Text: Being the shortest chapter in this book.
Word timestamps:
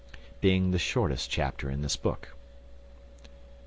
Being 0.39 0.71
the 0.71 0.79
shortest 0.79 1.29
chapter 1.29 1.69
in 1.69 1.83
this 1.83 1.95
book. 1.95 2.29